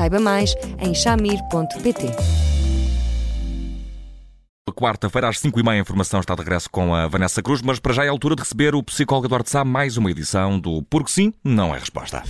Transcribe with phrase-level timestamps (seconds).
[0.00, 2.06] Saiba mais em chamir.pt.
[4.74, 7.78] Quarta-feira, às 5 e meia, a informação está de regresso com a Vanessa Cruz, mas
[7.78, 10.82] para já é a altura de receber o psicólogo Eduardo Sá mais uma edição do
[10.84, 12.22] Porque Sim, Não é Resposta.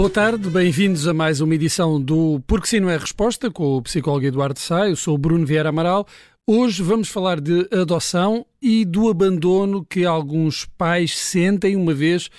[0.00, 3.82] Boa tarde, bem-vindos a mais uma edição do Porque Sim Não É Resposta com o
[3.82, 4.88] psicólogo Eduardo Sá.
[4.88, 6.06] Eu sou o Bruno Vieira Amaral.
[6.46, 12.30] Hoje vamos falar de adoção e do abandono que alguns pais sentem uma vez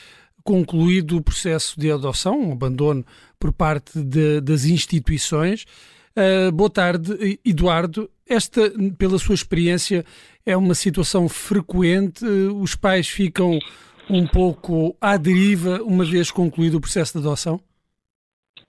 [0.44, 3.06] concluído o processo de adoção, um abandono
[3.40, 5.68] por parte de, das instituições.
[6.18, 8.10] Uh, boa tarde, Eduardo.
[8.28, 10.04] Esta, pela sua experiência,
[10.44, 12.26] é uma situação frequente.
[12.26, 13.60] Os pais ficam
[14.10, 17.60] um pouco à deriva uma vez concluído o processo de adoção?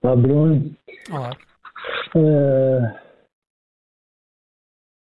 [0.02, 0.74] Olá, Bruno.
[1.10, 1.30] Olá.
[2.14, 3.02] Uh,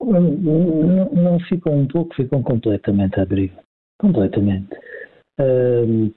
[0.02, 3.62] não, não, ficam um pouco, ficam completamente à deriva.
[4.00, 4.74] Completamente.
[5.40, 6.14] Uh,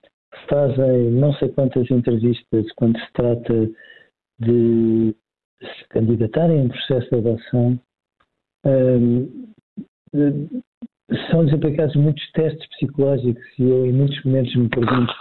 [0.48, 3.70] fazem não sei quantas entrevistas quando se trata
[4.38, 5.14] de
[5.60, 7.80] se candidatarem a um processo de adoção.
[8.64, 9.48] Uh,
[11.30, 15.12] são-lhes aplicados muitos testes psicológicos e eu em muitos momentos me pergunto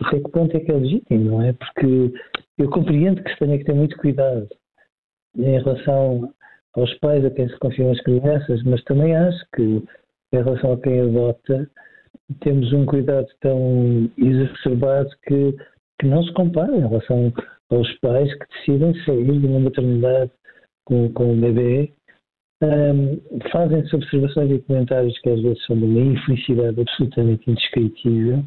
[0.00, 1.52] até que ponto é que é legítimo, não é?
[1.52, 2.12] Porque
[2.58, 4.48] eu compreendo que se tenha que ter muito cuidado
[5.36, 6.32] em relação
[6.74, 10.80] aos pais a quem se confiam as crianças, mas também acho que em relação a
[10.80, 11.70] quem adota
[12.40, 15.54] temos um cuidado tão exacerbado que,
[16.00, 17.32] que não se compara em relação
[17.70, 20.30] aos pais que decidem sair de uma maternidade
[20.84, 21.92] com, com um bebê
[22.62, 28.44] um, fazem-se observações e comentários que às vezes são de uma infelicidade absolutamente indescritível.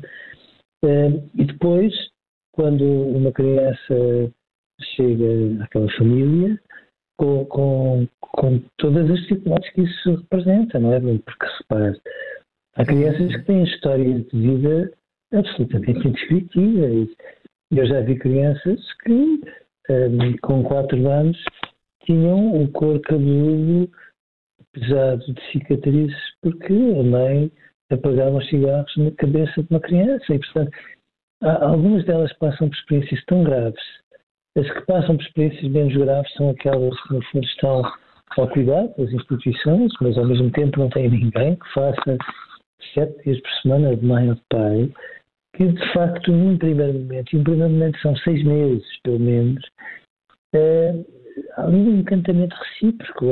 [0.83, 1.93] Um, e depois,
[2.53, 4.31] quando uma criança
[4.95, 6.59] chega àquela família,
[7.17, 10.99] com, com, com todas as dificuldades que isso representa, não é?
[10.99, 11.99] Porque repare,
[12.75, 14.91] há crianças que têm histórias de vida
[15.33, 17.09] absolutamente indescritíveis.
[17.71, 19.41] Eu já vi crianças que,
[19.89, 21.37] um, com 4 anos,
[22.05, 23.89] tinham o corpo cabeludo
[24.79, 27.51] pesado de cicatrizes porque a mãe
[27.89, 30.71] apagava os cigarros na cabeça de uma criança e, portanto,
[31.41, 33.83] algumas delas passam por experiências tão graves.
[34.57, 37.83] As que passam por experiências menos graves são aquelas que, no fundo, estão
[38.37, 42.17] ao cuidado das instituições, mas ao mesmo tempo não têm ninguém que faça
[42.93, 44.91] sete dias por semana de mãe ou de pai,
[45.55, 49.63] que de facto, num primeiro momento, e um primeiro momento são seis meses, pelo menos,
[50.53, 50.93] é,
[51.57, 53.25] há um encantamento recíproco.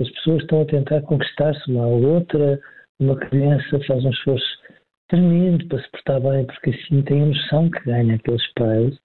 [0.00, 2.60] As pessoas estão a tentar conquistar-se uma à outra,
[3.00, 4.58] uma criança faz um esforço
[5.08, 8.98] tremendo para se portar bem, porque assim tem a noção que ganha aqueles pais.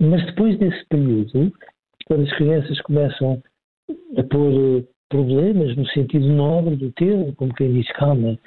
[0.00, 1.52] Mas depois desse período,
[2.06, 3.42] quando as crianças começam
[4.16, 8.38] a pôr eh, problemas no sentido nobre do termo, como quem diz, calma,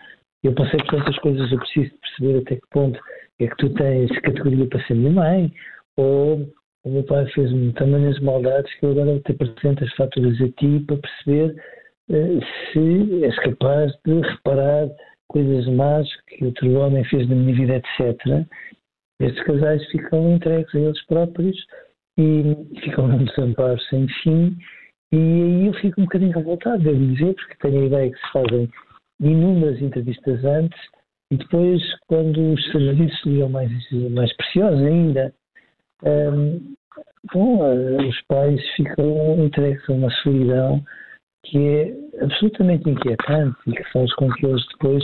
[0.44, 3.00] eu passei por tantas coisas, eu preciso perceber até que ponto
[3.40, 5.54] é que tu tens categoria para ser minha mãe,
[5.98, 6.48] ou
[6.84, 10.80] o meu pai fez-me tamanhas maldades que eu agora te apresento as faturas a ti
[10.86, 11.56] para perceber
[12.10, 12.40] uh,
[12.72, 14.90] se és capaz de reparar
[15.28, 18.46] coisas más que outro homem fez na minha vida, etc.
[19.20, 21.58] Estes casais ficam entregues a eles próprios
[22.18, 24.58] e ficam num desamparo sem fim.
[25.12, 28.32] E aí eu fico um bocadinho revoltado, devo dizer, porque tenho a ideia que se
[28.32, 28.70] fazem
[29.22, 30.80] inúmeras entrevistas antes
[31.32, 33.72] e depois, quando os serviços seriam mais,
[34.12, 35.34] mais preciosos ainda,
[37.34, 40.84] bom, uh, os pais ficam entregues a uma solidão
[41.46, 45.04] que é absolutamente inquietante e que faz com que eles depois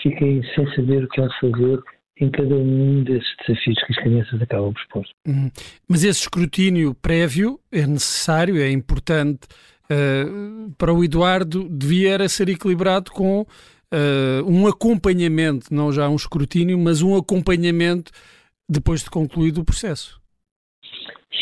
[0.00, 1.80] fiquem sem saber o que hão de fazer
[2.20, 5.04] em cada um desses desafios que as crianças acabam por expor.
[5.26, 5.50] Uhum.
[5.88, 9.40] Mas esse escrutínio prévio é necessário, é importante.
[9.84, 16.78] Uh, para o Eduardo, devia ser equilibrado com uh, um acompanhamento, não já um escrutínio,
[16.78, 18.12] mas um acompanhamento
[18.68, 20.21] depois de concluído o processo.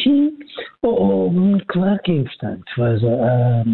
[0.02, 0.38] Sim,
[0.82, 2.64] oh, oh, claro que é importante.
[2.78, 3.64] Mas, há,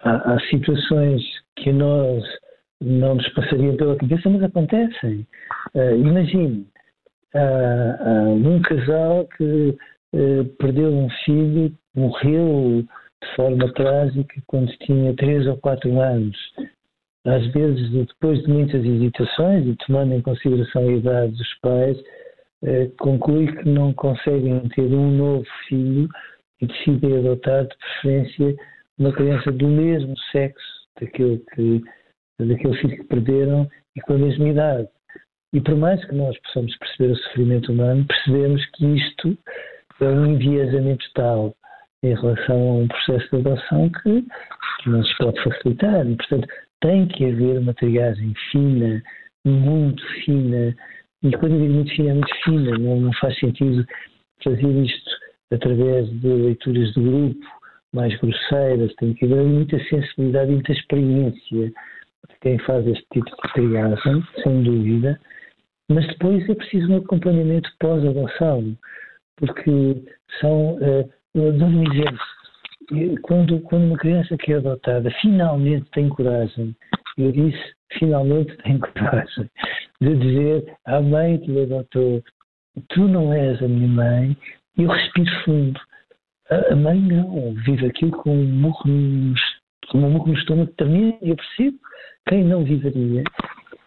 [0.00, 1.22] há, há, situações
[1.56, 2.24] que nós
[2.80, 5.26] não nos passariam pela cabeça, mas acontecem.
[5.74, 6.66] Uh, imagine,
[7.34, 9.76] há, um casal que
[10.14, 12.84] uh, perdeu um filho, morreu
[13.22, 16.36] de forma trágica quando tinha 3 ou 4 anos.
[17.26, 22.25] Às vezes, depois de muitas hesitações e tomando em consideração a idade dos pais, uh,
[22.98, 26.08] conclui que não conseguem ter um novo filho
[26.60, 28.56] e decidem adotar de preferência
[28.98, 30.66] uma criança do mesmo sexo
[31.00, 31.82] daquele, que,
[32.40, 34.88] daquele filho que perderam e com a mesma idade.
[35.52, 39.38] E por mais que nós possamos perceber o sofrimento humano, percebemos que isto
[40.00, 41.54] é um enviesamento tal
[42.02, 44.22] em relação a um processo de adoção que,
[44.82, 46.06] que não se pode facilitar.
[46.06, 46.48] E, portanto,
[46.80, 49.02] tem que haver uma triagem fina,
[49.44, 50.74] muito fina,
[51.22, 53.86] e digo muito fina, é muito fina, não, não faz sentido
[54.42, 55.10] fazer isto
[55.52, 57.46] através de leituras de grupo
[57.92, 63.26] mais grosseiras, tem que haver muita sensibilidade e muita experiência de quem faz este tipo
[63.26, 65.18] de triagem, sem dúvida,
[65.90, 68.76] mas depois é preciso um acompanhamento pós-adoção,
[69.36, 70.02] porque
[70.40, 76.76] são, uh, dou-me um exemplo, quando, quando uma criança que é adotada finalmente tem coragem,
[77.16, 79.50] eu disse finalmente tem coragem,
[80.00, 82.22] de dizer à mãe que lhe adotou,
[82.88, 84.36] tu não és a minha mãe,
[84.78, 85.80] eu respiro fundo.
[86.50, 89.34] A, mãe não, vive aquilo com um murro no,
[89.88, 91.78] com um murro no estômago também, eu percebo
[92.28, 93.24] quem não viveria,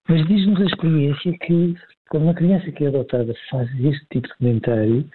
[0.08, 1.76] mas diz-nos a experiência que
[2.10, 5.10] quando uma criança que é adotada faz este tipo de comentário,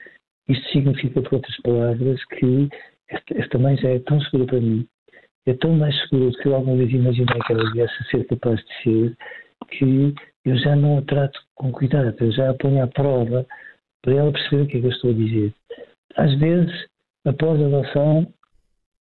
[0.49, 2.69] isto significa, por outras palavras, que
[3.35, 4.87] esta mãe já é tão segura para mim,
[5.47, 8.27] é tão mais segura do que eu alguma vez imaginei que ela viesse a ser
[8.27, 9.17] capaz de ser,
[9.71, 10.15] que
[10.45, 13.47] eu já não a trato com cuidado, eu já a ponho à prova
[14.03, 15.55] para ela perceber o que é que eu estou a dizer.
[16.17, 16.87] Às vezes,
[17.25, 18.27] após a adoção,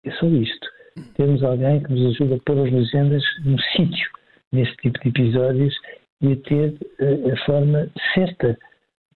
[0.05, 0.67] é só isto.
[1.15, 4.09] Temos alguém que nos ajuda a pôr as legendas no sítio,
[4.51, 5.75] neste tipo de episódios,
[6.21, 8.57] e a ter a, a forma certa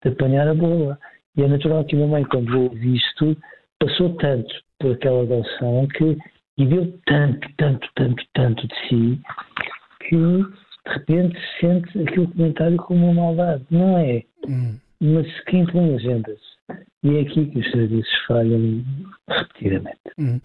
[0.04, 1.00] de apanhar a bola.
[1.36, 3.38] E é natural que uma mãe, quando ouve isto,
[3.80, 6.18] passou tanto por aquela adoção que
[6.58, 9.22] e deu tanto, tanto, tanto, tanto de si
[10.08, 13.66] que de repente sente aquele comentário como uma maldade.
[13.70, 14.24] Não é.
[14.48, 14.78] Hum.
[15.00, 16.40] Mas quem põe legendas
[17.04, 18.84] e é aqui que os serviços falham
[19.30, 20.00] repetidamente.
[20.18, 20.40] Hum.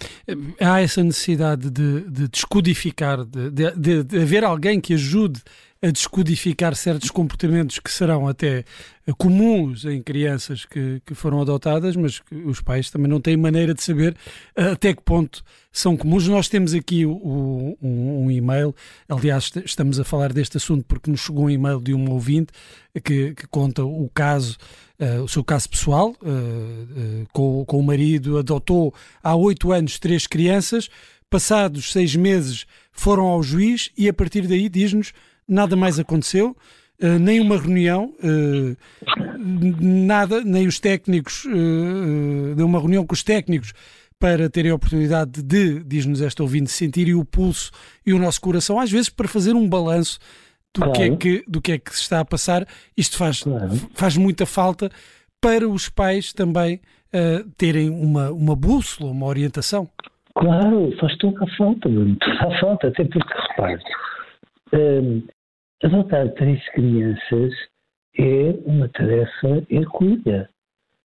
[0.61, 5.41] Há essa necessidade de, de descodificar, de, de, de, haver alguém que ajude
[5.82, 8.64] a descodificar certos comportamentos que serão até
[9.19, 13.75] comuns em crianças que, que foram adotadas, mas que os pais também não têm maneira
[13.75, 14.17] de saber
[14.55, 15.43] eh, até que ponto
[15.73, 16.29] são comuns.
[16.29, 18.73] Nós temos aqui o, um, um, e-mail,
[19.08, 22.52] aliás, estamos a falar deste assunto porque nos chegou um e-mail de um ouvinte
[23.02, 24.56] que, que conta o caso,
[25.00, 29.99] uh, o seu caso pessoal, uh, uh, com, com o marido, adotou há oito anos
[29.99, 30.88] três crianças,
[31.29, 35.12] passados seis meses foram ao juiz e a partir daí diz-nos
[35.49, 36.56] nada mais aconteceu.
[37.03, 38.77] Uh, nem uma reunião, uh,
[39.81, 43.73] nada, nem os técnicos, uh, de uma reunião com os técnicos
[44.21, 47.73] para terem a oportunidade de, diz-nos esta ouvinte, sentirem o pulso
[48.06, 50.21] e o nosso coração, às vezes para fazer um balanço
[50.73, 50.93] do, claro.
[50.93, 52.65] que, é que, do que é que se está a passar.
[52.97, 53.71] Isto faz, claro.
[53.94, 54.89] faz muita falta
[55.41, 56.81] para os pais também
[57.59, 59.87] terem uma, uma bússola, uma orientação.
[60.35, 63.83] Claro, faz toda a falta, toda a falta, até porque, repare,
[64.74, 65.26] um,
[65.82, 67.52] adotar três crianças
[68.19, 70.48] é uma tarefa hercúlea.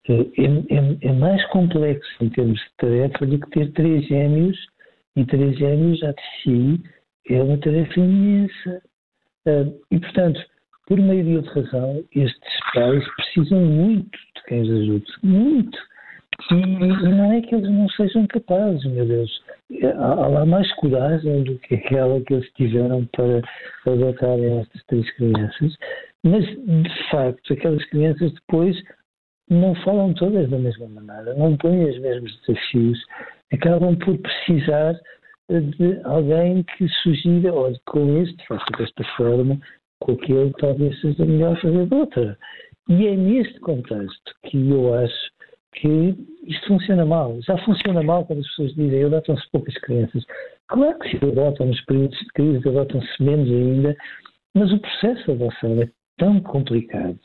[0.08, 4.56] É, é, é, mais complexo em termos de tarefa do que ter três gêmeos,
[5.16, 6.82] e três gêmeos já de si
[7.28, 8.82] é uma tarefa imensa.
[9.46, 10.40] Uh, e, portanto,
[10.86, 15.06] por maioria de razão, estes pais precisam muito de quem os ajude.
[15.22, 15.78] Muito.
[16.50, 19.42] E, não é que eles não sejam capazes, meu Deus.
[19.98, 23.42] Há, lá mais coragem do que aquela que eles tiveram para
[23.86, 25.76] adotarem estas três crianças,
[26.24, 28.76] mas de facto aquelas crianças depois
[29.50, 32.98] não falam todas da mesma maneira, não põem os mesmos desafios,
[33.52, 34.94] acabam por precisar
[35.50, 39.58] de alguém que sugira, olha, com este faça desta forma,
[40.00, 42.38] com aquele talvez seja melhor fazer de outra.
[42.88, 45.37] E é neste contexto que eu acho
[45.80, 46.14] que
[46.46, 47.38] isto funciona mal.
[47.42, 50.24] Já funciona mal quando as pessoas dizem adotam-se poucas crianças.
[50.68, 53.96] Claro que se adotam nos períodos de crise, adotam-se menos ainda,
[54.54, 57.18] mas o processo de adoção é tão complicado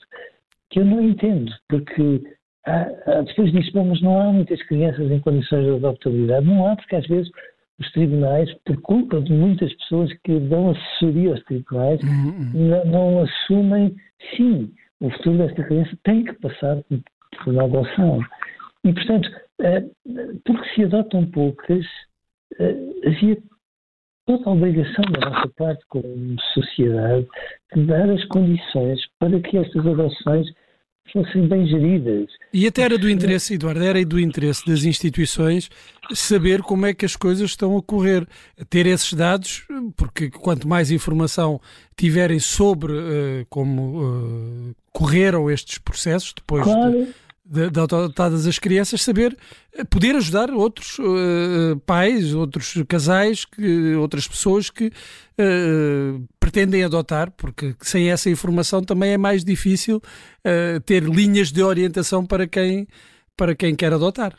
[0.69, 2.21] que eu não entendo, porque
[2.65, 6.45] há, há, depois disso, bom, mas não há muitas crianças em condições de adoptabilidade.
[6.45, 7.31] Não há, porque às vezes
[7.79, 12.09] os tribunais, por culpa de muitas pessoas que dão assessoria aos tribunais, uhum.
[12.09, 12.51] uhum.
[12.53, 13.95] não, não assumem,
[14.35, 16.77] sim, o futuro desta criança tem que passar
[17.43, 18.19] por uma adoção.
[18.83, 19.29] E, portanto,
[19.61, 19.83] eh,
[20.45, 21.85] porque se adotam poucas,
[22.59, 22.75] eh,
[23.05, 23.37] havia
[24.25, 27.27] toda a obrigação da nossa parte como sociedade
[27.75, 30.47] de dar as condições para que estas adoções
[31.11, 32.27] fossem bem geridas.
[32.53, 35.69] E até era do interesse, Eduardo, era do interesse das instituições
[36.13, 38.27] saber como é que as coisas estão a correr,
[38.69, 41.59] ter esses dados, porque quanto mais informação
[41.97, 47.05] tiverem sobre uh, como uh, correram estes processos depois claro.
[47.05, 47.13] de
[47.45, 49.37] de, adotadas as crianças, saber
[49.77, 57.31] eh, poder ajudar outros uh, pais, outros casais, que, outras pessoas que uh, pretendem adotar,
[57.31, 62.87] porque sem essa informação também é mais difícil uh, ter linhas de orientação para quem,
[63.35, 64.33] para quem quer adotar.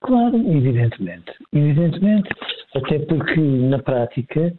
[0.00, 1.32] Claro, evidentemente.
[1.52, 2.28] Evidentemente,
[2.74, 4.52] até porque na prática,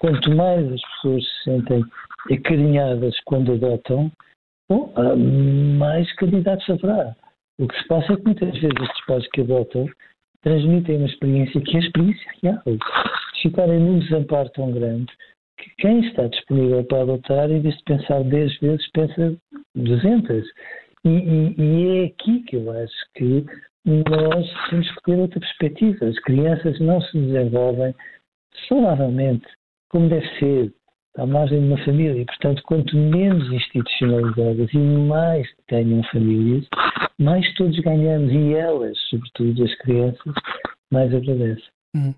[0.00, 1.84] quanto mais as pessoas se sentem
[2.32, 4.10] acarinhadas quando adotam,
[4.70, 4.92] Bom,
[5.78, 7.16] mais candidatos haverá.
[7.58, 9.86] O que se passa é que muitas vezes estes pais que adotam
[10.42, 12.62] transmitem uma experiência que é a experiência real.
[13.42, 15.12] Ficarem num desamparo tão grande
[15.58, 19.36] que quem está disponível para adotar, em vez de pensar 10 vezes, pensa
[19.74, 20.46] 200.
[21.04, 23.44] E, e, e é aqui que eu acho que
[23.84, 26.06] nós temos que ter outra perspectiva.
[26.06, 27.92] As crianças não se desenvolvem
[28.68, 29.46] saudavelmente,
[29.88, 30.72] como deve ser,
[31.16, 32.24] à margem de uma família.
[32.26, 36.66] Portanto, quanto menos institucionalizadas e mais tenham famílias,
[37.18, 38.32] mais todos ganhamos.
[38.32, 40.34] E elas, sobretudo as crianças,
[40.92, 41.64] mais agradecem.
[41.94, 42.14] Hum.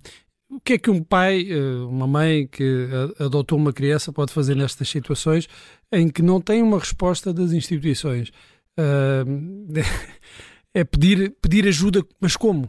[0.51, 2.87] O que é que um pai, eh, uma mãe que
[3.19, 5.49] adotou uma criança pode fazer nestas situações
[5.91, 8.31] em que não tem uma resposta das instituições?
[10.75, 12.69] é pedir, pedir ajuda, mas como?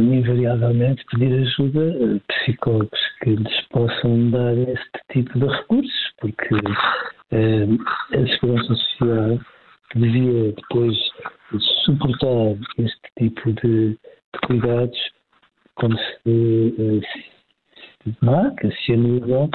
[0.00, 6.54] Invariavelmente pedir ajuda a psicólogos que lhes possam dar este tipo de recursos, porque
[7.32, 7.66] eh,
[8.12, 9.40] a Segurança Social
[9.94, 10.96] devia depois
[11.84, 14.98] suportar este tipo de, de cuidados
[15.74, 17.00] como se, eh,
[18.02, 19.48] se marca, se anula,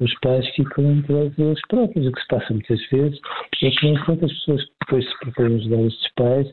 [0.00, 2.06] os pais ficam entre eles próprios.
[2.06, 3.20] O que se passa muitas vezes
[3.62, 6.48] é que enquanto as pessoas depois se propõem ajudar estes pais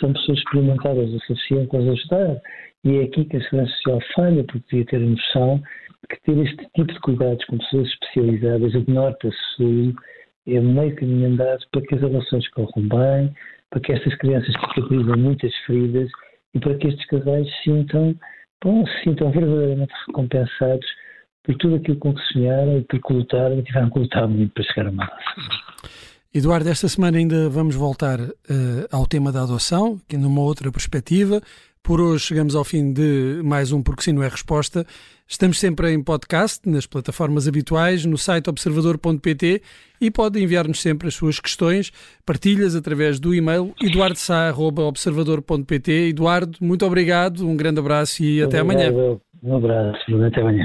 [0.00, 2.40] são pessoas experimentadas o suficiente para ajudar
[2.84, 5.62] e é aqui que a Segurança Social falha, porque devia ter a noção
[6.08, 9.94] que ter este tipo de cuidados com pessoas especializadas de norte a sul
[10.46, 13.32] é meio caminho andado para que as relações corram bem,
[13.70, 16.10] para que estas crianças cicatrizem muitas feridas
[16.54, 18.14] e para que estes casais sintam,
[18.62, 20.86] bom, se sintam verdadeiramente recompensados
[21.44, 24.52] por tudo aquilo com que sonharam e por que lutaram e tiveram que lutar muito
[24.52, 25.10] para chegar a uma
[26.34, 28.32] Eduardo, esta semana ainda vamos voltar uh,
[28.90, 31.42] ao tema da adoção, que numa outra perspectiva.
[31.82, 34.86] Por hoje chegamos ao fim de mais um Porque Sim Não é Resposta.
[35.28, 39.60] Estamos sempre em podcast, nas plataformas habituais, no site observador.pt
[40.00, 41.92] e pode enviar-nos sempre as suas questões,
[42.24, 45.92] partilhas através do e-mail eduardosá.observador.pt.
[46.08, 48.90] Eduardo, muito obrigado, um grande abraço e até amanhã.
[49.42, 50.64] Um abraço, até amanhã.